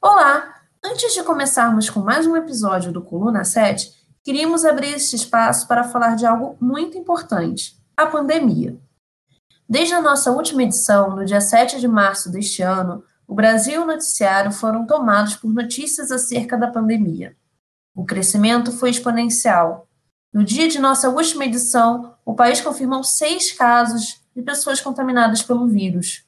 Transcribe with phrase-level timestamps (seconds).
[0.00, 0.62] Olá!
[0.82, 5.82] Antes de começarmos com mais um episódio do Coluna 7, queríamos abrir este espaço para
[5.82, 8.78] falar de algo muito importante: a pandemia.
[9.68, 13.78] Desde a nossa última edição, no dia 7 de março deste ano, o Brasil e
[13.78, 17.36] o noticiário foram tomados por notícias acerca da pandemia.
[17.92, 19.88] O crescimento foi exponencial.
[20.32, 25.66] No dia de nossa última edição, o país confirmou seis casos de pessoas contaminadas pelo
[25.66, 26.27] vírus.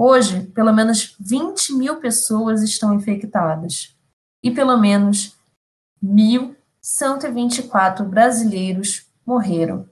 [0.00, 3.96] Hoje, pelo menos 20 mil pessoas estão infectadas
[4.40, 5.36] e pelo menos
[6.00, 9.90] 1.124 brasileiros morreram.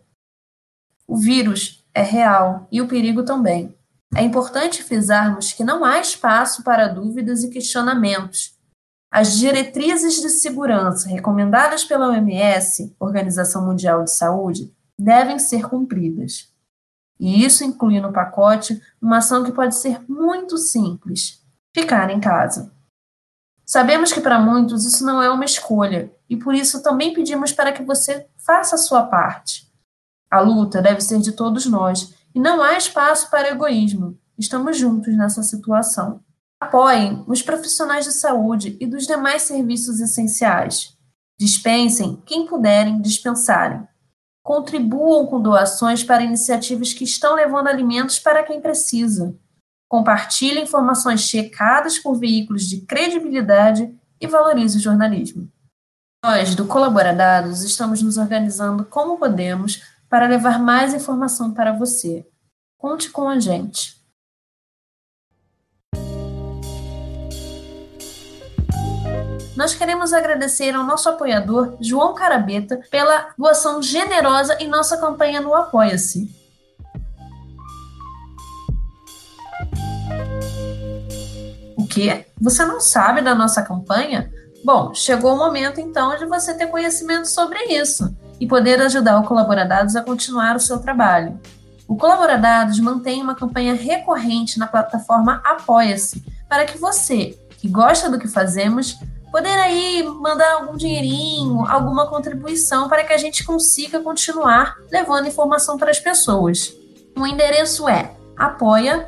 [1.09, 3.75] O vírus é real e o perigo também.
[4.15, 8.55] É importante frisarmos que não há espaço para dúvidas e questionamentos.
[9.11, 16.55] As diretrizes de segurança recomendadas pela OMS, Organização Mundial de Saúde, devem ser cumpridas.
[17.19, 21.43] E isso inclui no pacote uma ação que pode ser muito simples:
[21.74, 22.73] ficar em casa.
[23.65, 27.73] Sabemos que para muitos isso não é uma escolha e por isso também pedimos para
[27.73, 29.66] que você faça a sua parte.
[30.30, 34.19] A luta deve ser de todos nós e não há espaço para egoísmo.
[34.38, 36.21] Estamos juntos nessa situação.
[36.60, 40.96] Apoiem os profissionais de saúde e dos demais serviços essenciais.
[41.38, 43.87] Dispensem quem puderem dispensarem
[44.47, 49.35] contribuam com doações para iniciativas que estão levando alimentos para quem precisa.
[49.88, 55.51] Compartilhe informações checadas por veículos de credibilidade e valorize o jornalismo.
[56.25, 62.25] Nós, do Colaboradados, estamos nos organizando como podemos para levar mais informação para você.
[62.79, 63.96] Conte com a gente.
[69.56, 75.54] Nós queremos agradecer ao nosso apoiador, João Carabeta, pela doação generosa em nossa campanha no
[75.54, 76.31] Apoia-se.
[81.75, 82.26] O que?
[82.38, 84.31] Você não sabe da nossa campanha?
[84.62, 89.25] Bom, chegou o momento então de você ter conhecimento sobre isso e poder ajudar o
[89.25, 91.41] Colaboradados a continuar o seu trabalho.
[91.88, 98.19] O Colaboradados mantém uma campanha recorrente na plataforma Apoia-se para que você, que gosta do
[98.19, 98.98] que fazemos,
[99.31, 105.76] poder aí mandar algum dinheirinho, alguma contribuição para que a gente consiga continuar levando informação
[105.76, 106.75] para as pessoas.
[107.19, 109.06] O endereço é apoia.se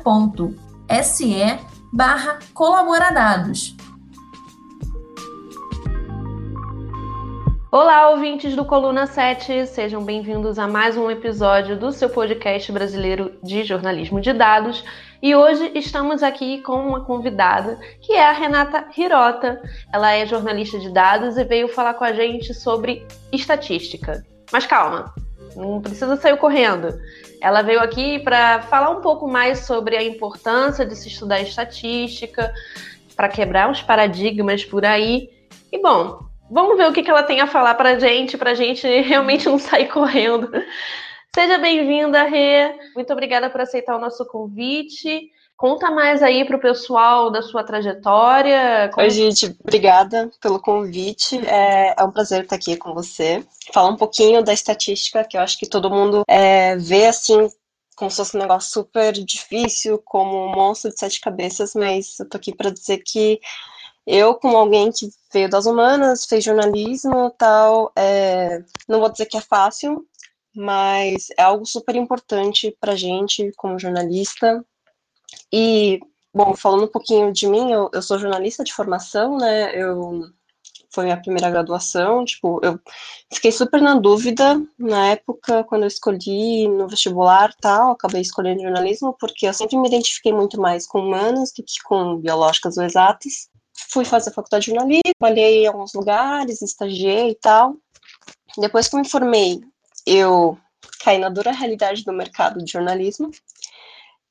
[1.91, 3.75] barra colaboradados.
[7.71, 13.37] Olá, ouvintes do Coluna 7, sejam bem-vindos a mais um episódio do seu podcast brasileiro
[13.43, 14.83] de jornalismo de dados.
[15.21, 19.61] E hoje estamos aqui com uma convidada, que é a Renata Hirota.
[19.91, 24.25] Ela é jornalista de dados e veio falar com a gente sobre estatística.
[24.49, 25.13] Mas calma,
[25.57, 26.97] não precisa sair correndo.
[27.41, 32.53] Ela veio aqui para falar um pouco mais sobre a importância de se estudar estatística,
[33.13, 35.29] para quebrar uns paradigmas por aí.
[35.69, 36.19] E bom,
[36.49, 39.47] vamos ver o que ela tem a falar para a gente, para a gente realmente
[39.47, 40.49] não sair correndo.
[41.39, 42.77] Seja bem-vinda, Rê.
[42.93, 45.31] Muito obrigada por aceitar o nosso convite.
[45.55, 48.89] Conta mais aí para o pessoal da sua trajetória.
[48.93, 49.07] Como...
[49.07, 51.39] Oi, gente, obrigada pelo convite.
[51.47, 53.41] É, é, um prazer estar aqui com você.
[53.73, 57.47] Falar um pouquinho da estatística, que eu acho que todo mundo é, vê assim
[57.95, 62.27] como se fosse um negócio super difícil, como um monstro de sete cabeças, mas eu
[62.27, 63.39] tô aqui para dizer que
[64.05, 69.37] eu, como alguém que veio das humanas, fez jornalismo tal, é, não vou dizer que
[69.37, 70.05] é fácil,
[70.55, 74.63] mas é algo super importante para gente como jornalista.
[75.51, 75.99] E,
[76.33, 79.75] bom, falando um pouquinho de mim, eu, eu sou jornalista de formação, né?
[79.75, 80.31] Eu
[80.91, 82.79] foi minha primeira graduação, tipo, eu
[83.31, 89.15] fiquei super na dúvida na época quando eu escolhi no vestibular tal, acabei escolhendo jornalismo
[89.19, 93.49] porque eu sempre me identifiquei muito mais com humanas do que com biológicas ou exatas.
[93.91, 97.75] Fui fazer faculdade de jornalismo, trabalhei em alguns lugares, estagiei e tal.
[98.57, 99.61] Depois que eu me formei,
[100.05, 100.57] eu
[101.03, 103.31] caí na dura realidade do mercado de jornalismo,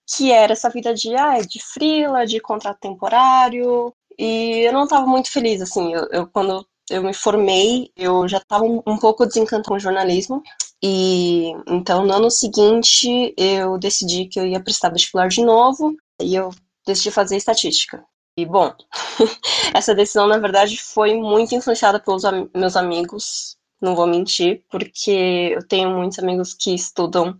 [0.06, 5.06] que era essa vida de, ah, de frila, de contrato temporário, e eu não estava
[5.06, 9.26] muito feliz, assim, eu, eu, quando eu me formei, eu já estava um, um, pouco
[9.26, 10.42] desencantado com o jornalismo,
[10.82, 16.34] e então no ano seguinte eu decidi que eu ia prestar vestibular de novo, e
[16.34, 16.50] eu
[16.86, 18.02] decidi fazer estatística.
[18.36, 18.72] E bom,
[19.74, 25.52] essa decisão na verdade foi muito influenciada pelos am meus amigos não vou mentir, porque
[25.54, 27.38] eu tenho muitos amigos que estudam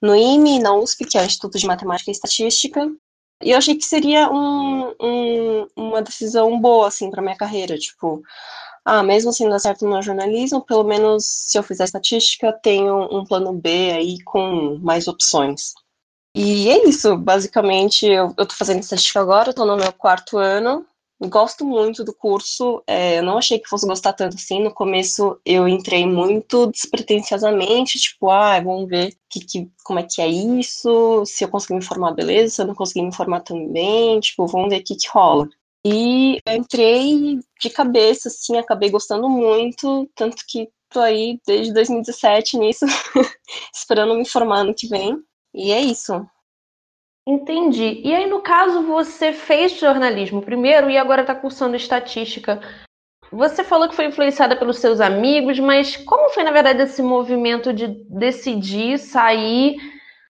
[0.00, 2.90] no IME, na USP, que é o Instituto de Matemática e Estatística,
[3.42, 8.22] e eu achei que seria um, um, uma decisão boa, assim, para minha carreira, tipo,
[8.84, 13.24] ah, mesmo assim dá certo no jornalismo, pelo menos se eu fizer estatística, tenho um
[13.24, 15.74] plano B aí com mais opções.
[16.34, 20.38] E é isso, basicamente, eu, eu tô fazendo estatística agora, eu tô no meu quarto
[20.38, 20.86] ano,
[21.26, 22.82] gosto muito do curso.
[22.86, 24.62] É, eu não achei que fosse gostar tanto assim.
[24.62, 30.22] No começo eu entrei muito despretensiosamente, tipo, ah, vamos ver que, que, como é que
[30.22, 34.20] é isso, se eu conseguir me informar, beleza, se eu não conseguir me informar também,
[34.20, 35.48] tipo, vamos ver o que, que rola.
[35.84, 42.58] E eu entrei de cabeça, assim, acabei gostando muito, tanto que tô aí desde 2017
[42.58, 42.84] nisso,
[43.74, 45.16] esperando me formar ano que vem.
[45.54, 46.12] E é isso.
[47.30, 48.00] Entendi.
[48.02, 52.58] E aí, no caso, você fez jornalismo primeiro e agora está cursando estatística.
[53.30, 57.70] Você falou que foi influenciada pelos seus amigos, mas como foi, na verdade, esse movimento
[57.70, 59.76] de decidir sair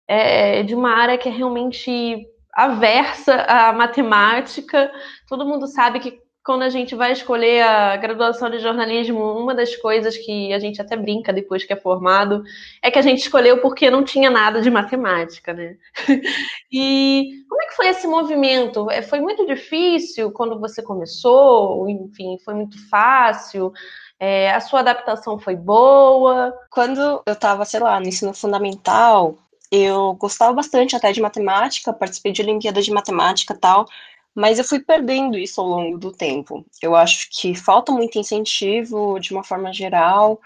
[0.06, 4.88] é, de uma área que é realmente aversa à matemática?
[5.28, 9.74] Todo mundo sabe que quando a gente vai escolher a graduação de jornalismo, uma das
[9.76, 12.44] coisas que a gente até brinca depois que é formado
[12.82, 15.76] é que a gente escolheu porque não tinha nada de matemática, né?
[16.70, 18.90] e como é que foi esse movimento?
[18.90, 21.88] É, foi muito difícil quando você começou?
[21.88, 23.72] Enfim, foi muito fácil?
[24.20, 26.54] É, a sua adaptação foi boa?
[26.70, 29.38] Quando eu estava, sei lá, no ensino fundamental,
[29.70, 33.86] eu gostava bastante até de matemática, participei de Olimpíadas de Matemática e tal,
[34.34, 36.64] mas eu fui perdendo isso ao longo do tempo.
[36.82, 40.40] Eu acho que falta muito incentivo de uma forma geral,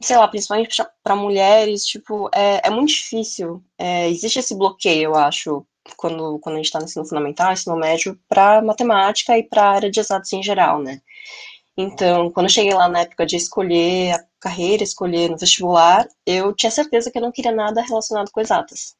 [0.00, 3.62] sei lá, principalmente para mulheres, tipo, é, é muito difícil.
[3.78, 5.64] É, existe esse bloqueio, eu acho,
[5.96, 9.70] quando, quando a gente está no ensino fundamental, ensino médio, para matemática e para a
[9.70, 11.00] área de exatos em geral, né?
[11.76, 16.54] Então, quando eu cheguei lá na época de escolher a carreira, escolher no vestibular, eu
[16.54, 18.94] tinha certeza que eu não queria nada relacionado com exatas.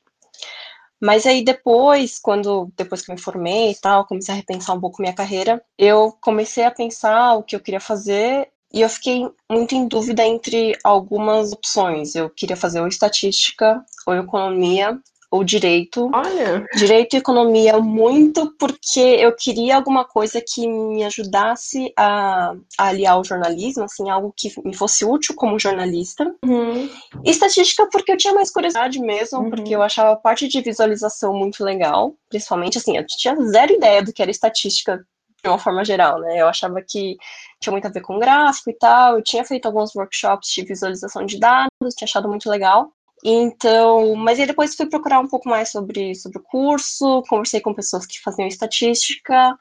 [1.02, 4.80] Mas aí depois, quando depois que eu me formei e tal, comecei a repensar um
[4.80, 9.28] pouco minha carreira, eu comecei a pensar o que eu queria fazer e eu fiquei
[9.50, 12.14] muito em dúvida entre algumas opções.
[12.14, 14.96] Eu queria fazer ou estatística ou economia,
[15.32, 16.10] ou direito.
[16.12, 16.66] Olha.
[16.76, 23.18] Direito e economia muito porque eu queria alguma coisa que me ajudasse a, a aliar
[23.18, 26.32] o jornalismo, assim, algo que me fosse útil como jornalista.
[26.44, 26.86] Uhum.
[27.24, 29.50] E estatística porque eu tinha mais curiosidade mesmo, uhum.
[29.50, 34.02] porque eu achava a parte de visualização muito legal, principalmente assim, eu tinha zero ideia
[34.02, 35.02] do que era estatística
[35.42, 36.40] de uma forma geral, né?
[36.40, 37.16] Eu achava que
[37.58, 39.16] tinha muito a ver com gráfico e tal.
[39.16, 42.92] Eu tinha feito alguns workshops de visualização de dados, tinha achado muito legal.
[43.24, 47.72] Então, mas aí depois fui procurar um pouco mais sobre, sobre o curso, conversei com
[47.72, 49.56] pessoas que faziam estatística,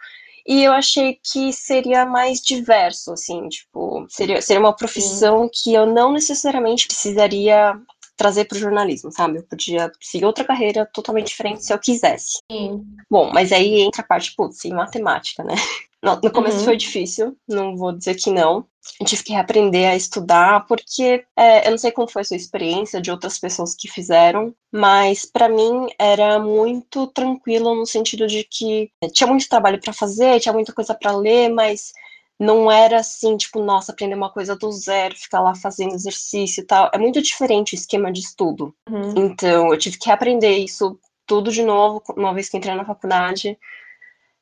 [0.47, 5.49] e eu achei que seria mais diverso, assim, tipo, seria, seria uma profissão Sim.
[5.53, 7.79] que eu não necessariamente precisaria
[8.17, 9.39] trazer para o jornalismo, sabe?
[9.39, 12.39] Eu podia seguir outra carreira totalmente diferente se eu quisesse.
[12.51, 12.83] Sim.
[13.09, 15.55] Bom, mas aí entra a parte, putz, em matemática, né?
[16.03, 16.63] No, começo uhum.
[16.63, 18.65] foi difícil, não vou dizer que não.
[18.99, 22.37] Eu tive que reaprender a estudar, porque é, eu não sei como foi a sua
[22.37, 28.43] experiência de outras pessoas que fizeram, mas para mim era muito tranquilo no sentido de
[28.43, 31.91] que tinha muito trabalho para fazer, tinha muita coisa para ler, mas
[32.39, 36.65] não era assim, tipo, nossa, aprender uma coisa do zero, ficar lá fazendo exercício e
[36.65, 36.89] tal.
[36.91, 38.73] É muito diferente o esquema de estudo.
[38.89, 39.13] Uhum.
[39.15, 43.55] Então, eu tive que aprender isso tudo de novo, uma vez que entrei na faculdade.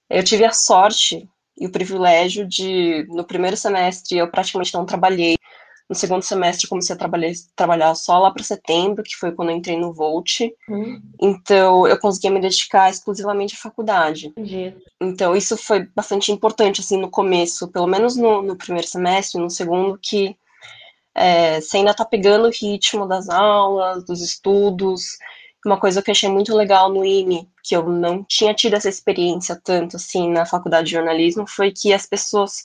[0.09, 1.29] Eu tive a sorte
[1.59, 5.35] e o privilégio de, no primeiro semestre, eu praticamente não trabalhei.
[5.89, 9.55] No segundo semestre, comecei a trabalhar, trabalhar só lá para setembro, que foi quando eu
[9.55, 10.41] entrei no Volt.
[10.69, 11.01] Hum.
[11.19, 14.27] Então, eu conseguia me dedicar exclusivamente à faculdade.
[14.27, 14.75] Entendi.
[15.01, 19.49] Então, isso foi bastante importante, assim, no começo, pelo menos no, no primeiro semestre, no
[19.49, 20.37] segundo, que
[21.15, 25.17] é, você ainda está pegando o ritmo das aulas, dos estudos,
[25.69, 28.89] uma coisa que eu achei muito legal no IME, que eu não tinha tido essa
[28.89, 32.63] experiência tanto assim na faculdade de jornalismo, foi que as pessoas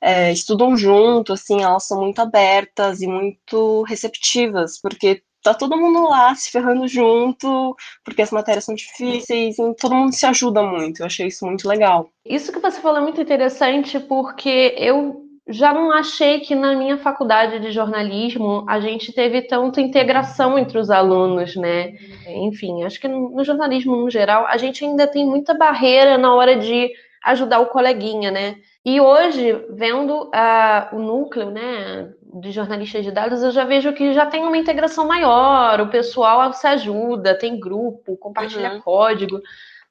[0.00, 6.08] é, estudam junto, assim, elas são muito abertas e muito receptivas, porque tá todo mundo
[6.08, 11.00] lá se ferrando junto, porque as matérias são difíceis, e todo mundo se ajuda muito.
[11.00, 12.08] Eu achei isso muito legal.
[12.24, 16.98] Isso que você falou é muito interessante, porque eu já não achei que na minha
[16.98, 21.94] faculdade de jornalismo a gente teve tanta integração entre os alunos, né?
[22.26, 26.56] Enfim, acho que no jornalismo no geral a gente ainda tem muita barreira na hora
[26.56, 26.90] de
[27.24, 28.56] ajudar o coleguinha, né?
[28.84, 34.12] E hoje, vendo uh, o núcleo, né, de jornalistas de dados, eu já vejo que
[34.12, 38.80] já tem uma integração maior, o pessoal se ajuda, tem grupo, compartilha uhum.
[38.80, 39.40] código.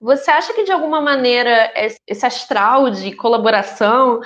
[0.01, 1.71] Você acha que de alguma maneira
[2.07, 4.19] esse astral de colaboração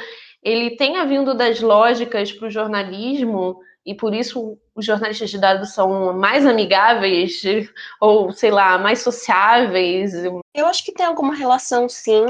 [0.46, 5.74] ele tenha vindo das lógicas para o jornalismo e por isso os jornalistas de dados
[5.74, 7.42] são mais amigáveis
[8.00, 10.14] ou sei lá mais sociáveis.
[10.54, 12.24] Eu acho que tem alguma relação, sim.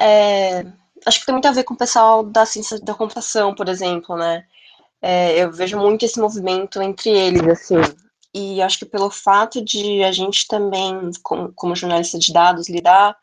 [0.00, 0.64] É,
[1.04, 4.16] acho que tem muito a ver com o pessoal da ciência da computação, por exemplo,
[4.16, 4.44] né?
[5.02, 7.76] É, eu vejo muito esse movimento entre eles, assim.
[8.34, 13.16] E acho que pelo fato de a gente também, como, como jornalista de dados, lidar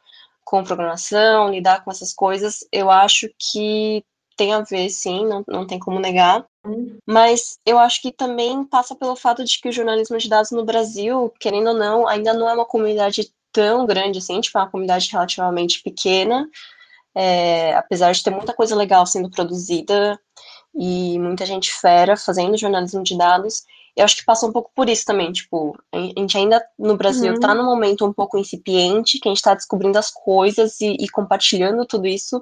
[0.45, 4.03] com programação, lidar com essas coisas, eu acho que
[4.37, 6.45] tem a ver, sim, não, não tem como negar.
[7.05, 10.65] Mas eu acho que também passa pelo fato de que o jornalismo de dados no
[10.65, 14.69] Brasil, querendo ou não, ainda não é uma comunidade tão grande assim, tipo, é uma
[14.69, 16.47] comunidade relativamente pequena,
[17.15, 20.19] é, apesar de ter muita coisa legal sendo produzida
[20.77, 23.63] e muita gente fera fazendo jornalismo de dados,
[23.95, 27.33] eu acho que passa um pouco por isso também, tipo, a gente ainda no Brasil
[27.33, 27.57] está uhum.
[27.57, 31.85] num momento um pouco incipiente, que a gente está descobrindo as coisas e, e compartilhando
[31.85, 32.41] tudo isso,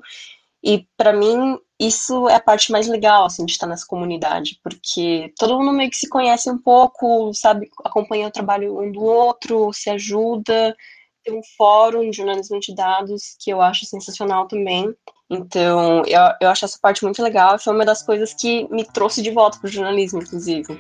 [0.64, 5.34] e para mim isso é a parte mais legal, assim, de estar nessa comunidade, porque
[5.38, 9.74] todo mundo meio que se conhece um pouco, sabe, acompanha o trabalho um do outro,
[9.74, 10.76] se ajuda,
[11.24, 14.94] tem um fórum de jornalismo de dados que eu acho sensacional também.
[15.30, 17.58] Então, eu, eu acho essa parte muito legal.
[17.58, 20.80] Foi uma das coisas que me trouxe de volta para o jornalismo, inclusive.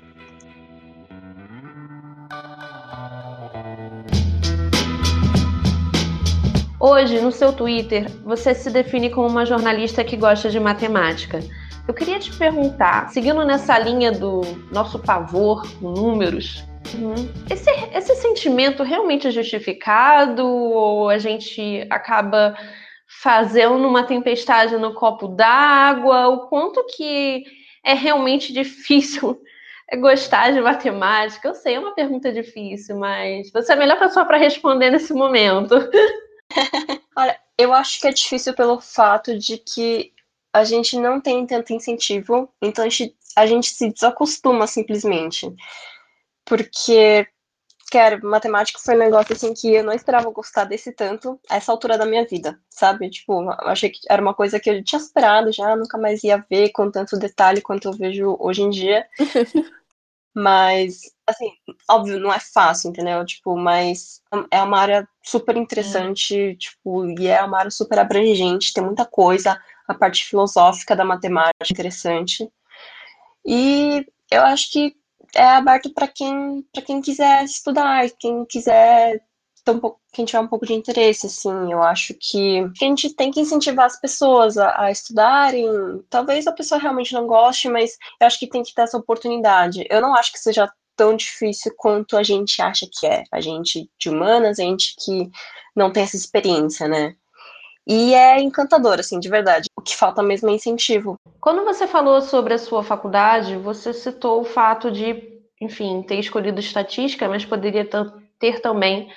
[6.86, 11.40] Hoje, no seu Twitter, você se define como uma jornalista que gosta de matemática.
[11.88, 16.62] Eu queria te perguntar, seguindo nessa linha do nosso pavor com números,
[16.96, 17.16] Uhum.
[17.50, 22.58] Esse, esse sentimento realmente é justificado ou a gente acaba
[23.22, 26.28] fazendo uma tempestade no copo d'água?
[26.28, 27.46] O quanto que
[27.86, 29.42] é realmente difícil
[30.02, 31.48] gostar de matemática?
[31.48, 35.14] Eu sei, é uma pergunta difícil, mas você é a melhor pessoa para responder nesse
[35.14, 35.76] momento.
[37.16, 40.14] Olha, eu acho que é difícil pelo fato de que
[40.54, 45.52] a gente não tem tanto incentivo, então a gente, a gente se desacostuma simplesmente.
[46.46, 47.28] Porque,
[47.92, 51.72] cara, matemática foi um negócio assim que eu não esperava gostar desse tanto a essa
[51.72, 53.10] altura da minha vida, sabe?
[53.10, 56.70] Tipo, achei que era uma coisa que eu tinha esperado já, nunca mais ia ver
[56.70, 59.08] com tanto detalhe quanto eu vejo hoje em dia.
[60.36, 61.52] Mas, assim,
[61.90, 63.24] óbvio, não é fácil, entendeu?
[63.26, 68.84] Tipo, mas é uma área super interessante, tipo, e é uma área super abrangente, tem
[68.84, 72.50] muita coisa, a parte filosófica da matemática é interessante.
[73.46, 74.96] E eu acho que
[75.36, 79.22] é aberto para quem, quem quiser estudar, quem quiser
[79.72, 83.32] um pouco, quem tiver um pouco de interesse, assim, eu acho que a gente tem
[83.32, 85.66] que incentivar as pessoas a, a, estudarem.
[86.10, 89.86] Talvez a pessoa realmente não goste, mas eu acho que tem que ter essa oportunidade.
[89.90, 93.24] Eu não acho que seja tão difícil quanto a gente acha que é.
[93.32, 95.30] A gente de humanas, a gente que
[95.76, 97.16] não tem essa experiência, né?
[97.86, 99.68] E é encantador, assim, de verdade.
[99.78, 101.18] O que falta mesmo é incentivo.
[101.42, 106.60] Quando você falou sobre a sua faculdade, você citou o fato de, enfim, ter escolhido
[106.60, 107.88] estatística, mas poderia
[108.40, 109.12] ter também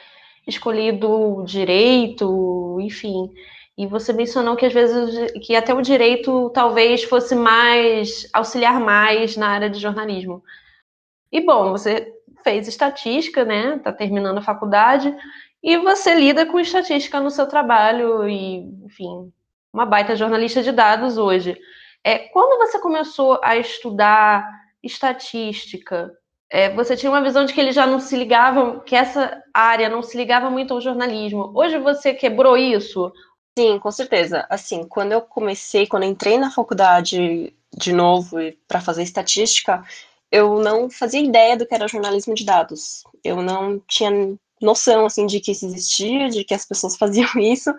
[0.46, 3.30] escolhido direito, enfim.
[3.76, 9.36] E você mencionou que às vezes que até o direito talvez fosse mais auxiliar mais
[9.36, 10.42] na área de jornalismo.
[11.30, 13.78] E bom, você fez estatística, né?
[13.80, 15.14] Tá terminando a faculdade
[15.62, 19.32] e você lida com estatística no seu trabalho e, enfim,
[19.72, 21.58] uma baita jornalista de dados hoje.
[22.04, 24.48] É, quando você começou a estudar
[24.80, 26.16] estatística,
[26.50, 29.88] é, você tinha uma visão de que eles já não se ligavam, que essa área
[29.88, 31.50] não se ligava muito ao jornalismo.
[31.54, 33.12] Hoje você quebrou isso?
[33.58, 34.46] Sim, com certeza.
[34.48, 38.36] Assim, quando eu comecei, quando eu entrei na faculdade de novo
[38.68, 39.82] para fazer estatística,
[40.30, 43.02] eu não fazia ideia do que era jornalismo de dados.
[43.24, 44.10] Eu não tinha
[44.60, 47.74] noção assim de que isso existia, de que as pessoas faziam isso.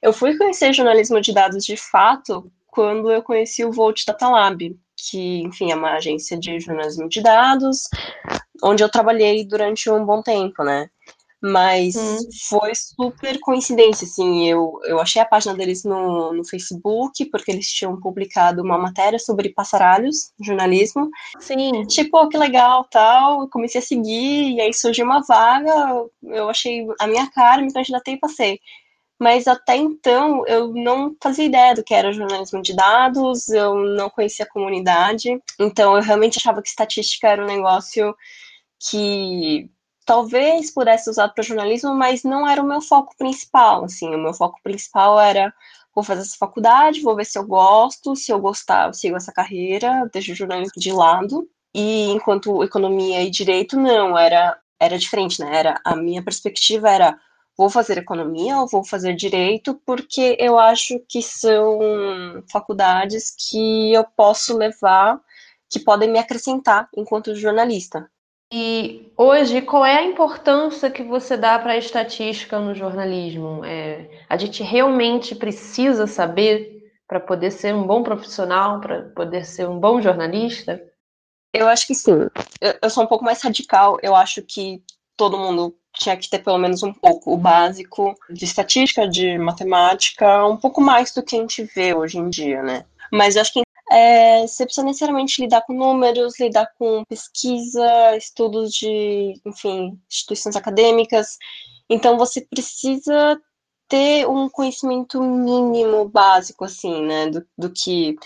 [0.00, 4.78] Eu fui conhecer jornalismo de dados de fato quando eu conheci o Volt Data Lab,
[5.10, 7.88] que, enfim, é uma agência de jornalismo de dados,
[8.62, 10.88] onde eu trabalhei durante um bom tempo, né?
[11.44, 12.18] Mas hum.
[12.48, 17.66] foi super coincidência, assim, eu, eu achei a página deles no, no Facebook, porque eles
[17.66, 21.10] tinham publicado uma matéria sobre passaralhos, jornalismo.
[21.40, 21.84] Sim.
[21.88, 26.86] Tipo, oh, que legal, tal, comecei a seguir, e aí surgiu uma vaga, eu achei
[27.00, 28.60] a minha cara, me candidatei e passei.
[29.22, 34.10] Mas até então eu não fazia ideia do que era jornalismo de dados, eu não
[34.10, 38.12] conhecia a comunidade, então eu realmente achava que estatística era um negócio
[38.80, 39.70] que
[40.04, 44.34] talvez pudesse usar para jornalismo, mas não era o meu foco principal, assim, o meu
[44.34, 45.54] foco principal era
[45.94, 49.32] vou fazer essa faculdade, vou ver se eu gosto, se eu gostar, eu sigo essa
[49.32, 51.48] carreira, deixo o jornalismo de lado.
[51.72, 55.56] E enquanto economia e direito não, era era diferente, né?
[55.56, 57.16] Era a minha perspectiva era
[57.56, 64.04] vou fazer economia ou vou fazer direito, porque eu acho que são faculdades que eu
[64.16, 65.20] posso levar
[65.68, 68.08] que podem me acrescentar enquanto jornalista.
[68.52, 73.64] E hoje, qual é a importância que você dá para a estatística no jornalismo?
[73.64, 79.66] É, a gente realmente precisa saber para poder ser um bom profissional, para poder ser
[79.66, 80.82] um bom jornalista?
[81.52, 82.28] Eu acho que sim.
[82.60, 83.98] Eu, eu, sou um pouco mais radical.
[84.02, 84.82] Eu acho que
[85.16, 90.46] todo mundo tinha que ter pelo menos um pouco o básico de estatística, de matemática,
[90.46, 92.84] um pouco mais do que a gente vê hoje em dia, né?
[93.12, 99.34] Mas acho que é, você precisa necessariamente lidar com números, lidar com pesquisa, estudos de,
[99.44, 101.36] enfim, instituições acadêmicas.
[101.90, 103.38] Então você precisa
[103.88, 108.16] ter um conhecimento mínimo básico, assim, né, do, do que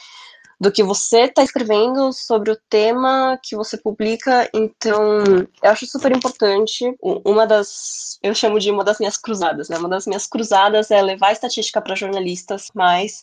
[0.58, 4.48] do que você está escrevendo sobre o tema que você publica.
[4.54, 5.22] Então,
[5.62, 6.84] eu acho super importante.
[7.02, 9.78] Uma das, eu chamo de uma das minhas cruzadas, né?
[9.78, 13.22] Uma das minhas cruzadas é levar estatística para jornalistas, mas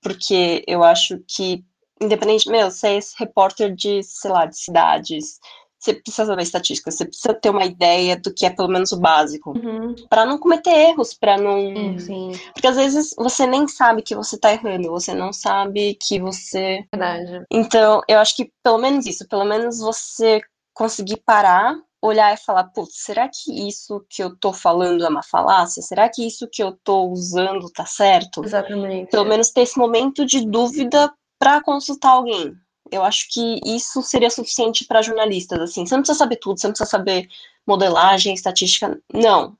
[0.00, 1.64] porque eu acho que
[2.00, 5.38] independente, meu, você é repórter de, sei lá, de cidades,
[5.82, 9.00] você precisa saber estatística, você precisa ter uma ideia do que é pelo menos o
[9.00, 9.96] básico, uhum.
[10.08, 12.30] para não cometer erros, para não, sim.
[12.52, 16.84] porque às vezes você nem sabe que você tá errando, você não sabe que você,
[16.94, 17.44] verdade.
[17.50, 20.40] Então, eu acho que pelo menos isso, pelo menos você
[20.72, 25.22] conseguir parar, olhar e falar, putz, será que isso que eu tô falando é uma
[25.22, 25.82] falácia?
[25.82, 28.44] Será que isso que eu tô usando tá certo?
[28.44, 29.10] Exatamente.
[29.10, 32.52] Pelo menos ter esse momento de dúvida para consultar alguém.
[32.92, 35.86] Eu acho que isso seria suficiente para jornalistas, assim.
[35.86, 37.28] Você não precisa saber tudo, você não precisa saber
[37.66, 39.56] modelagem, estatística, não.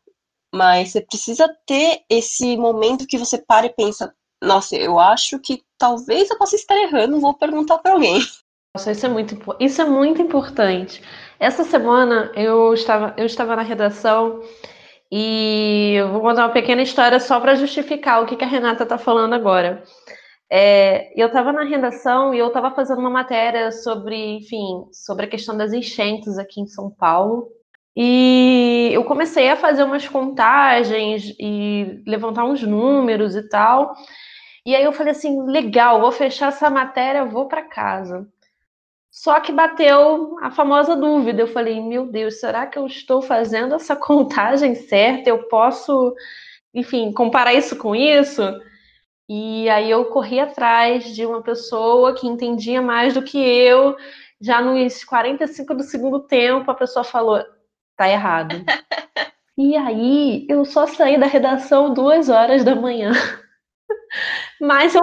[0.55, 5.63] Mas você precisa ter esse momento que você para e pensa, nossa, eu acho que
[5.79, 8.21] talvez eu possa estar errando, vou perguntar para alguém.
[8.75, 11.03] Nossa, isso é muito, isso é muito importante.
[11.39, 14.43] Essa semana eu estava, eu estava na redação
[15.11, 18.85] e eu vou contar uma pequena história só para justificar o que, que a Renata
[18.85, 19.85] está falando agora.
[20.55, 25.29] É, eu estava na redação e eu estava fazendo uma matéria sobre, enfim, sobre a
[25.29, 27.49] questão das enchentes aqui em São Paulo.
[27.97, 33.95] E eu comecei a fazer umas contagens e levantar uns números e tal.
[34.67, 38.29] E aí eu falei assim, legal, vou fechar essa matéria, vou para casa.
[39.11, 41.41] Só que bateu a famosa dúvida.
[41.41, 45.31] Eu falei, meu Deus, será que eu estou fazendo essa contagem certa?
[45.31, 46.15] Eu posso,
[46.75, 48.43] enfim, comparar isso com isso?
[49.35, 53.97] E aí eu corri atrás de uma pessoa que entendia mais do que eu.
[54.39, 57.43] Já nos 45 do segundo tempo, a pessoa falou:
[57.97, 58.55] tá errado.
[59.57, 63.13] e aí eu só saí da redação duas horas da manhã.
[64.61, 65.01] Mas eu.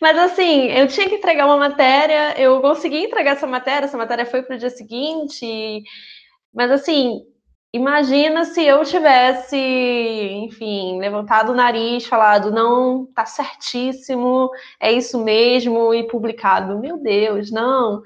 [0.00, 4.24] Mas assim, eu tinha que entregar uma matéria, eu consegui entregar essa matéria, essa matéria
[4.24, 5.82] foi para o dia seguinte.
[6.54, 7.20] Mas assim,
[7.72, 14.50] Imagina se eu tivesse, enfim, levantado o nariz, falado, não, tá certíssimo,
[14.80, 16.78] é isso mesmo, e publicado.
[16.78, 18.02] Meu Deus, não.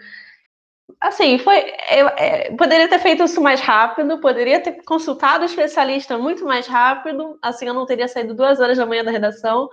[1.01, 1.59] Assim, foi.
[1.91, 6.67] Eu, é, poderia ter feito isso mais rápido, poderia ter consultado o especialista muito mais
[6.67, 9.69] rápido, assim eu não teria saído duas horas da manhã da redação.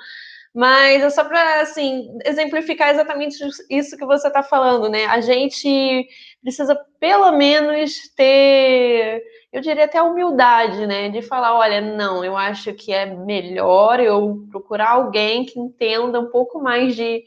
[0.54, 3.38] Mas é só para assim, exemplificar exatamente
[3.70, 5.06] isso que você está falando, né?
[5.06, 6.08] A gente
[6.42, 11.10] precisa pelo menos ter eu diria até a humildade, né?
[11.10, 16.30] De falar, olha, não, eu acho que é melhor eu procurar alguém que entenda um
[16.30, 17.24] pouco mais de,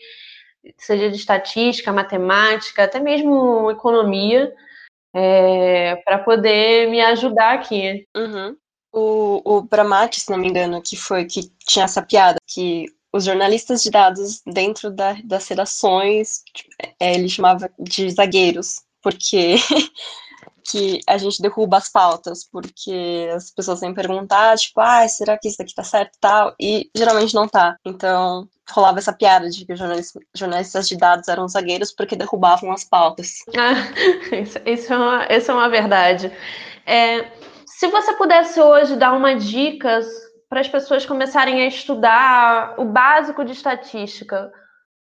[0.78, 4.52] seja de estatística, matemática, até mesmo economia,
[5.14, 8.06] é, para poder me ajudar aqui.
[8.16, 8.56] Uhum.
[8.92, 13.24] O, o Bramati, se não me engano, que foi que tinha essa piada, que os
[13.24, 16.42] jornalistas de dados dentro da, das redações,
[16.98, 19.56] é, ele chamava de zagueiros, porque
[20.64, 25.48] que a gente derruba as pautas, porque as pessoas vêm perguntar, tipo, ah, será que
[25.48, 26.54] isso daqui tá certo e tal?
[26.60, 27.76] E geralmente não tá.
[27.84, 29.78] Então, rolava essa piada de que os
[30.34, 33.38] jornalistas, de dados eram zagueiros porque derrubavam as pautas.
[33.56, 33.74] Ah,
[34.36, 36.32] isso, isso, é, uma, isso é uma verdade.
[36.86, 37.30] É,
[37.66, 40.00] se você pudesse hoje dar uma dica
[40.52, 44.52] para as pessoas começarem a estudar o básico de estatística,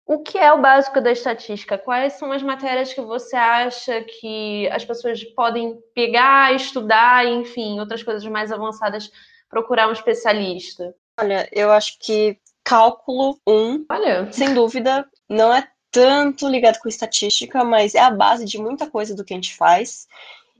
[0.05, 1.75] o que é o básico da estatística?
[1.75, 8.03] Quais são as matérias que você acha que as pessoas podem pegar, estudar, enfim, outras
[8.03, 9.09] coisas mais avançadas,
[9.49, 10.93] procurar um especialista?
[11.19, 14.31] Olha, eu acho que cálculo 1, Olha.
[14.31, 19.15] sem dúvida, não é tanto ligado com estatística, mas é a base de muita coisa
[19.15, 20.07] do que a gente faz.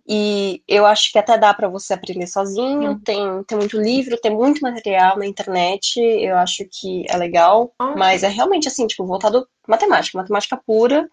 [0.05, 2.91] E eu acho que até dá para você aprender sozinho.
[2.91, 2.99] Hum.
[2.99, 5.99] Tem, tem muito livro, tem muito material na internet.
[5.99, 7.73] Eu acho que é legal.
[7.97, 11.09] Mas é realmente assim, tipo, voltado matemática, matemática pura.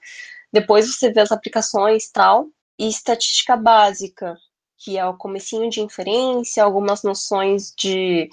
[0.53, 2.47] Depois você vê as aplicações tal.
[2.79, 4.37] E estatística básica,
[4.79, 8.29] que é o comecinho de inferência, algumas noções de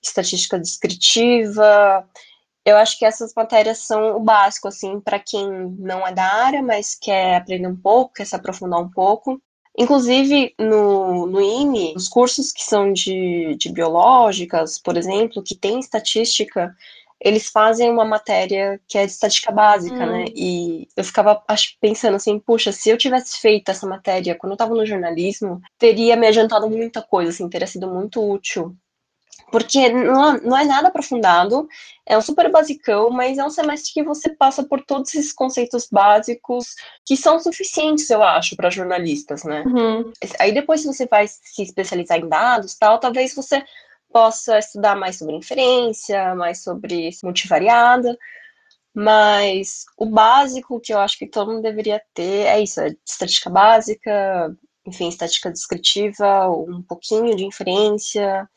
[0.00, 2.08] estatística descritiva.
[2.64, 6.62] Eu acho que essas matérias são o básico, assim, para quem não é da área,
[6.62, 9.42] mas quer aprender um pouco, quer se aprofundar um pouco.
[9.78, 15.78] Inclusive, no, no IME, os cursos que são de, de biológicas, por exemplo, que tem
[15.78, 16.74] estatística,
[17.20, 20.24] eles fazem uma matéria que é de estatística básica, né?
[20.24, 20.32] Hum.
[20.34, 21.40] E eu ficava
[21.80, 26.16] pensando assim, puxa, se eu tivesse feito essa matéria quando eu estava no jornalismo, teria
[26.16, 28.76] me adiantado muita coisa, assim, teria sido muito útil
[29.50, 31.66] porque não, não é nada aprofundado,
[32.06, 35.88] é um super basicão, mas é um semestre que você passa por todos esses conceitos
[35.90, 39.62] básicos que são suficientes, eu acho, para jornalistas, né?
[39.66, 40.12] Uhum.
[40.38, 43.64] Aí depois, se você vai se especializar em dados tal, talvez você
[44.12, 48.16] possa estudar mais sobre inferência, mais sobre multivariada,
[48.94, 53.50] mas o básico que eu acho que todo mundo deveria ter é isso, é estatística
[53.50, 58.48] básica, enfim, estatística descritiva, um pouquinho de inferência,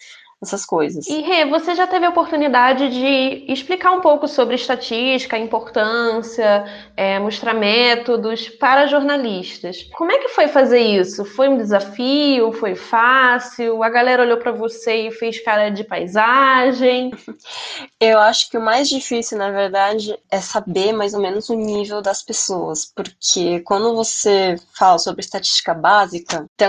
[0.41, 1.07] essas coisas.
[1.07, 6.65] E Rê, você já teve a oportunidade de explicar um pouco sobre estatística, a importância,
[6.97, 9.83] é, mostrar métodos para jornalistas.
[9.93, 11.23] Como é que foi fazer isso?
[11.25, 12.51] Foi um desafio?
[12.53, 13.83] Foi fácil?
[13.83, 17.11] A galera olhou para você e fez cara de paisagem?
[18.03, 22.01] Eu acho que o mais difícil, na verdade, é saber mais ou menos o nível
[22.01, 26.67] das pessoas, porque quando você fala sobre estatística básica, tem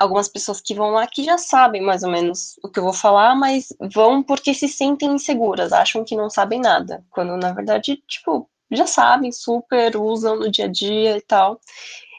[0.00, 2.92] algumas pessoas que vão lá que já sabem mais ou menos o que eu vou
[2.92, 8.02] falar, mas vão porque se sentem inseguras, acham que não sabem nada, quando na verdade,
[8.08, 11.60] tipo, já sabem, super usam no dia a dia e tal.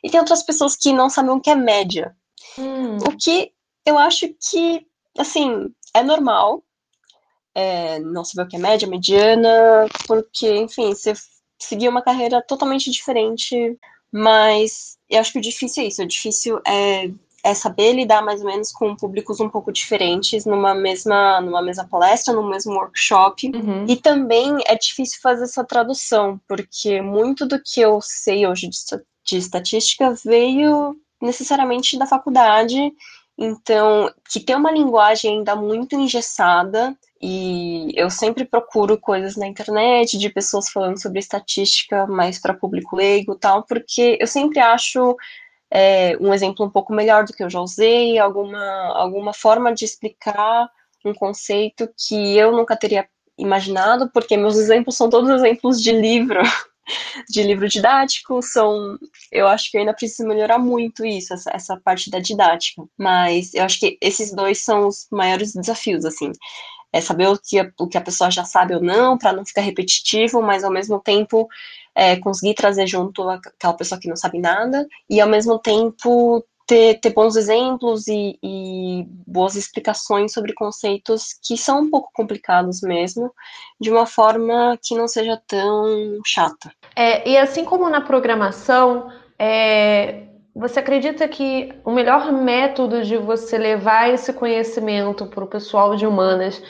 [0.02, 2.16] E tem outras pessoas que não sabem o que é média.
[2.58, 3.00] Hum.
[3.00, 3.52] O que
[3.86, 4.88] eu acho que,
[5.18, 6.64] assim, é normal
[7.56, 11.14] é, não saber o que é média, mediana, porque, enfim, você
[11.58, 13.78] seguir uma carreira totalmente diferente,
[14.12, 17.10] mas eu acho que o difícil é isso, o difícil é
[17.46, 21.88] é saber lidar mais ou menos com públicos um pouco diferentes numa mesma, numa mesma
[21.88, 23.52] palestra, no mesmo workshop.
[23.54, 23.86] Uhum.
[23.88, 28.78] E também é difícil fazer essa tradução, porque muito do que eu sei hoje de,
[29.24, 32.92] de estatística veio necessariamente da faculdade.
[33.38, 40.18] Então, que tem uma linguagem ainda muito engessada, e eu sempre procuro coisas na internet
[40.18, 45.16] de pessoas falando sobre estatística mais para público leigo tal, porque eu sempre acho
[45.72, 48.64] é, um exemplo um pouco melhor do que eu já usei, alguma,
[48.96, 50.70] alguma forma de explicar
[51.04, 56.42] um conceito que eu nunca teria imaginado, porque meus exemplos são todos exemplos de livro,
[57.30, 58.98] de livro didático, são,
[59.32, 63.64] eu acho que ainda preciso melhorar muito isso, essa, essa parte da didática, mas eu
[63.64, 66.32] acho que esses dois são os maiores desafios, assim,
[66.94, 69.46] é saber o que a, o que a pessoa já sabe ou não, para não
[69.46, 71.48] ficar repetitivo, mas ao mesmo tempo
[71.94, 77.00] é, conseguir trazer junto aquela pessoa que não sabe nada, e ao mesmo tempo ter,
[77.00, 83.32] ter bons exemplos e, e, boas explicações sobre conceitos que são um pouco complicados mesmo,
[83.80, 86.72] de uma forma que não seja tão chata.
[86.96, 90.24] É, e assim como na programação, é,
[90.56, 96.08] você acredita que o melhor método de você levar esse conhecimento para o pessoal de
[96.08, 96.62] humanas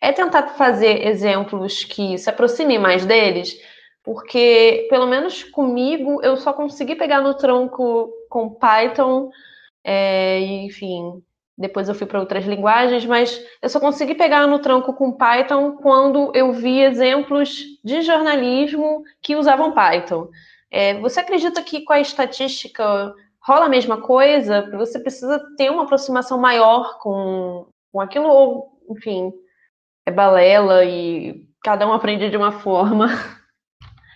[0.00, 3.56] é tentar fazer exemplos que se aproximem mais deles?
[4.04, 9.30] Porque, pelo menos comigo, eu só consegui pegar no tronco com Python,
[9.84, 11.22] é, enfim,
[11.56, 15.76] depois eu fui para outras linguagens, mas eu só consegui pegar no tronco com Python
[15.76, 20.30] quando eu vi exemplos de jornalismo que usavam Python.
[20.70, 24.70] É, você acredita que com a estatística rola a mesma coisa?
[24.78, 29.30] Você precisa ter uma aproximação maior com, com aquilo, ou, enfim,
[30.06, 33.08] é balela e cada um aprende de uma forma?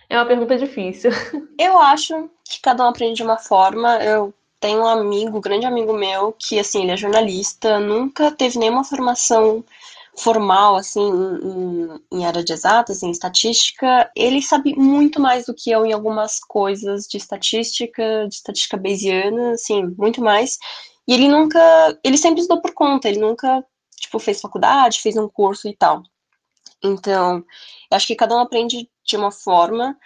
[0.09, 1.11] É uma pergunta difícil.
[1.59, 3.97] Eu acho que cada um aprende de uma forma.
[3.97, 8.57] Eu tenho um amigo, um grande amigo meu, que assim, ele é jornalista, nunca teve
[8.57, 9.63] nenhuma formação
[10.17, 15.69] formal, assim, em, em, área de exatas, em estatística, ele sabe muito mais do que
[15.69, 20.57] eu em algumas coisas de estatística, de estatística bayesiana, assim, muito mais.
[21.07, 21.59] E ele nunca,
[22.03, 23.63] ele sempre estudou por conta, ele nunca,
[23.95, 26.01] tipo, fez faculdade, fez um curso e tal.
[26.83, 27.37] Então,
[27.91, 29.97] eu acho que cada um aprende de uma forma,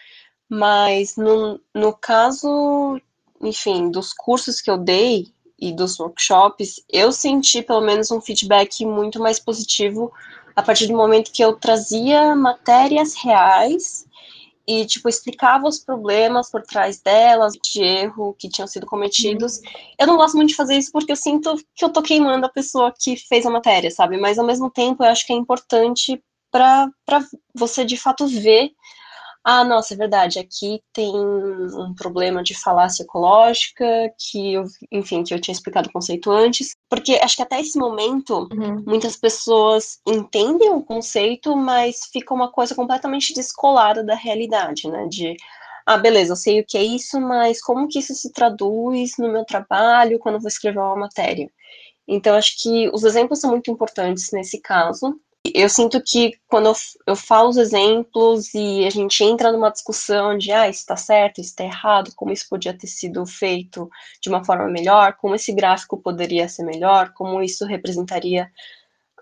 [0.47, 3.01] mas no, no caso,
[3.41, 5.27] enfim, dos cursos que eu dei
[5.59, 10.11] e dos workshops, eu senti pelo menos um feedback muito mais positivo
[10.55, 14.05] a partir do momento que eu trazia matérias reais
[14.67, 19.57] e, tipo, explicava os problemas por trás delas, de erro que tinham sido cometidos.
[19.57, 19.63] Uhum.
[19.99, 22.49] Eu não gosto muito de fazer isso porque eu sinto que eu tô queimando a
[22.49, 24.17] pessoa que fez a matéria, sabe?
[24.17, 26.91] Mas, ao mesmo tempo, eu acho que é importante para
[27.55, 28.71] você de fato ver
[29.43, 33.83] ah, nossa, é verdade, aqui tem um problema de falácia ecológica,
[34.15, 37.77] que eu, enfim, que eu tinha explicado o conceito antes, porque acho que até esse
[37.77, 38.83] momento uhum.
[38.85, 45.07] muitas pessoas entendem o conceito, mas fica uma coisa completamente descolada da realidade, né?
[45.07, 45.35] De
[45.87, 49.31] ah, beleza, eu sei o que é isso, mas como que isso se traduz no
[49.31, 51.49] meu trabalho quando eu vou escrever uma matéria?
[52.07, 55.19] Então, acho que os exemplos são muito importantes nesse caso.
[55.55, 56.73] Eu sinto que quando eu,
[57.07, 61.41] eu falo os exemplos e a gente entra numa discussão de ah, isso está certo,
[61.41, 63.89] isso está errado, como isso podia ter sido feito
[64.21, 68.49] de uma forma melhor, como esse gráfico poderia ser melhor, como isso representaria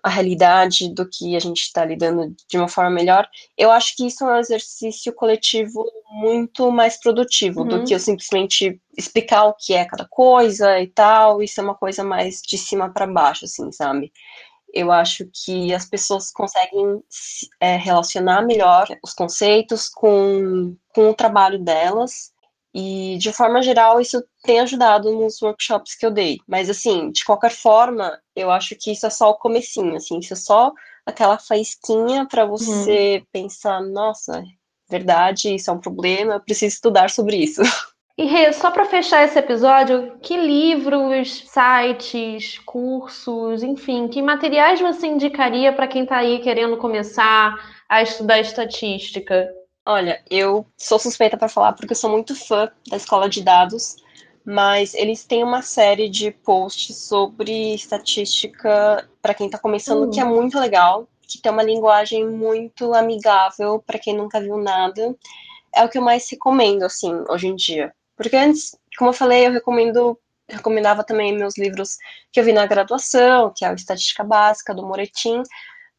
[0.04, 4.08] a realidade do que a gente está lidando de uma forma melhor, eu acho que
[4.08, 7.68] isso é um exercício coletivo muito mais produtivo uhum.
[7.68, 11.42] do que eu simplesmente explicar o que é cada coisa e tal.
[11.42, 14.12] Isso é uma coisa mais de cima para baixo, assim, sabe?
[14.74, 17.02] Eu acho que as pessoas conseguem
[17.60, 22.32] é, relacionar melhor os conceitos com, com o trabalho delas
[22.74, 26.38] e, de forma geral, isso tem ajudado nos workshops que eu dei.
[26.48, 30.34] Mas, assim, de qualquer forma, eu acho que isso é só o comecinho, assim, isso
[30.34, 30.72] é só
[31.06, 33.26] aquela faísquinha para você uhum.
[33.32, 34.44] pensar, nossa,
[34.90, 37.62] verdade, isso é um problema, eu preciso estudar sobre isso.
[38.20, 45.08] E Rê, só para fechar esse episódio, que livros, sites, cursos, enfim, que materiais você
[45.08, 47.56] indicaria para quem está aí querendo começar
[47.88, 49.50] a estudar estatística?
[49.86, 53.96] Olha, eu sou suspeita para falar porque eu sou muito fã da escola de dados,
[54.44, 60.12] mas eles têm uma série de posts sobre estatística para quem está começando uhum.
[60.12, 60.36] que é hum.
[60.36, 65.16] muito legal, que tem uma linguagem muito amigável para quem nunca viu nada.
[65.74, 67.94] É o que eu mais recomendo assim hoje em dia.
[68.20, 71.96] Porque antes, como eu falei, eu recomendo recomendava também meus livros
[72.34, 75.44] que eu vi na graduação, que é o Estatística Básica do Moretim,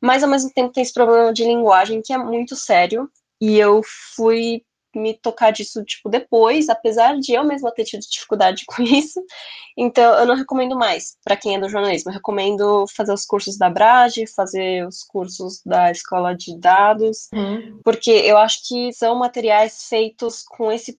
[0.01, 3.09] mas ao mesmo tempo tem esse problema de linguagem que é muito sério
[3.41, 3.81] e eu
[4.15, 4.63] fui
[4.95, 9.23] me tocar disso, tipo, depois, apesar de eu mesma ter tido dificuldade com isso.
[9.79, 12.11] Então, eu não recomendo mais para quem é do jornalismo.
[12.11, 17.81] Eu recomendo fazer os cursos da Brage, fazer os cursos da Escola de Dados, uhum.
[17.85, 20.99] porque eu acho que são materiais feitos com esse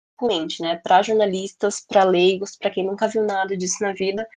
[0.61, 0.79] né?
[0.83, 4.27] Para jornalistas, para leigos, para quem nunca viu nada disso na vida.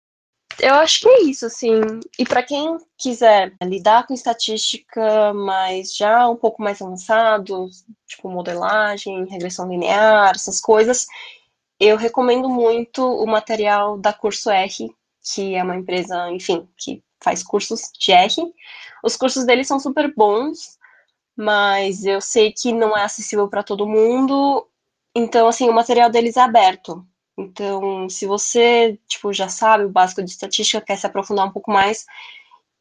[0.61, 1.81] Eu acho que é isso, assim.
[2.19, 7.69] E para quem quiser lidar com estatística, mas já um pouco mais avançado,
[8.07, 11.07] tipo modelagem, regressão linear, essas coisas,
[11.81, 17.43] eu recomendo muito o material da Curso R, que é uma empresa, enfim, que faz
[17.43, 18.55] cursos de R.
[19.03, 20.79] Os cursos deles são super bons,
[21.37, 24.69] mas eu sei que não é acessível para todo mundo.
[25.15, 27.07] Então, assim, o material deles é aberto.
[27.37, 31.71] Então, se você, tipo, já sabe o básico de estatística, quer se aprofundar um pouco
[31.71, 32.05] mais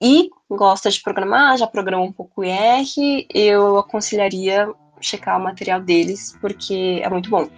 [0.01, 4.67] e gosta de programar, já programa um pouco R, eu aconselharia
[4.99, 7.49] checar o material deles, porque é muito bom.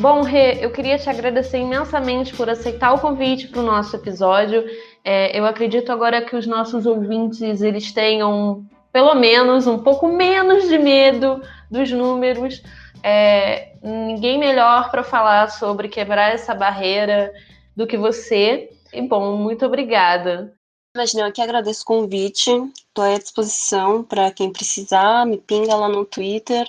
[0.00, 4.64] Bom, Rê, eu queria te agradecer imensamente por aceitar o convite para o nosso episódio.
[5.04, 10.66] É, eu acredito agora que os nossos ouvintes eles tenham pelo menos um pouco menos
[10.70, 12.62] de medo dos números.
[13.02, 17.30] É, ninguém melhor para falar sobre quebrar essa barreira
[17.76, 18.70] do que você.
[18.94, 20.54] E bom, muito obrigada.
[20.96, 22.50] Imagina, eu que agradeço o convite.
[22.74, 25.26] Estou à disposição para quem precisar.
[25.26, 26.66] Me pinga lá no Twitter.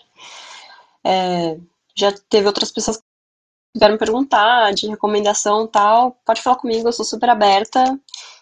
[1.02, 1.58] É,
[1.96, 3.02] já teve outras pessoas
[3.74, 8.00] quiser me perguntar de recomendação tal, pode falar comigo, eu sou super aberta.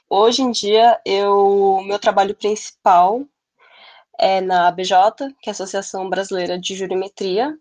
[0.09, 3.23] Hoje em dia, eu meu trabalho principal
[4.19, 4.93] é na ABJ,
[5.41, 7.57] que é a Associação Brasileira de Jurimetria,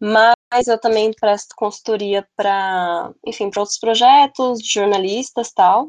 [0.00, 5.88] mas eu também presto consultoria para, enfim, para outros projetos de jornalistas tal,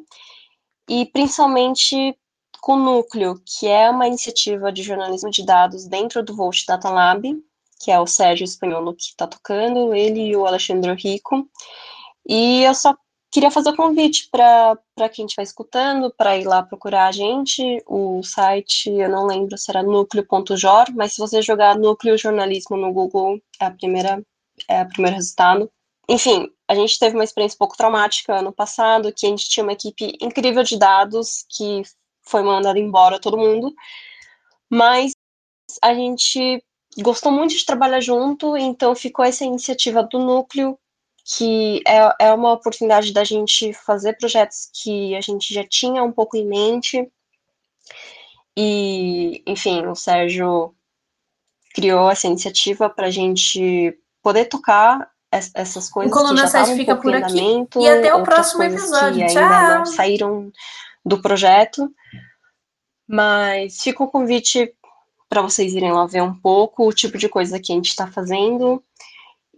[0.90, 2.18] e principalmente
[2.62, 6.90] com o Núcleo, que é uma iniciativa de jornalismo de dados dentro do Volt Data
[6.90, 7.24] Lab,
[7.84, 11.50] que é o Sérgio Espanholo que está tocando, ele e o Alexandre Rico.
[12.28, 12.96] E eu só
[13.30, 17.84] queria fazer o convite para quem estiver escutando, para ir lá procurar a gente.
[17.86, 22.94] O site, eu não lembro se era núcleo.jor, mas se você jogar núcleo jornalismo no
[22.94, 24.24] Google, é a primeira
[24.70, 25.70] é o primeiro resultado.
[26.08, 29.64] Enfim, a gente teve uma experiência um pouco traumática ano passado, que a gente tinha
[29.64, 31.82] uma equipe incrível de dados que
[32.22, 33.74] foi mandada embora todo mundo,
[34.70, 35.12] mas
[35.82, 36.64] a gente
[37.02, 40.78] gostou muito de trabalhar junto, então ficou essa iniciativa do núcleo,
[41.26, 46.12] que é, é uma oportunidade da gente fazer projetos que a gente já tinha um
[46.12, 47.10] pouco em mente.
[48.58, 50.76] E, enfim, o Sérgio
[51.74, 56.14] criou essa iniciativa para a gente poder tocar essas coisas.
[56.16, 57.68] Que já 7 fica um por aqui.
[57.80, 59.26] E até o próximo episódio.
[59.26, 59.44] Que Tchau.
[59.44, 60.52] ainda não saíram
[61.04, 61.92] do projeto.
[63.08, 64.74] Mas fica o convite
[65.34, 68.06] para vocês irem lá ver um pouco o tipo de coisa que a gente está
[68.06, 68.84] fazendo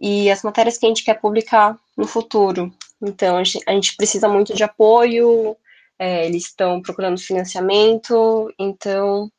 [0.00, 2.72] e as matérias que a gente quer publicar no futuro.
[3.02, 5.54] Então, a gente, a gente precisa muito de apoio,
[5.98, 9.30] é, eles estão procurando financiamento, então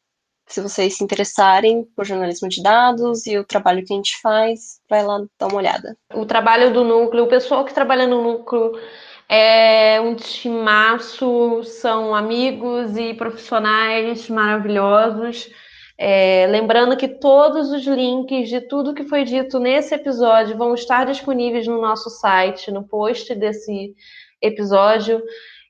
[0.46, 4.80] se vocês se interessarem por jornalismo de dados e o trabalho que a gente faz,
[4.88, 5.98] vai lá dar uma olhada.
[6.14, 8.80] O trabalho do núcleo, o pessoal que trabalha no núcleo
[9.28, 15.50] é um timaço, são amigos e profissionais maravilhosos.
[15.98, 21.06] É, lembrando que todos os links de tudo que foi dito nesse episódio vão estar
[21.06, 23.96] disponíveis no nosso site, no post desse
[24.40, 25.24] episódio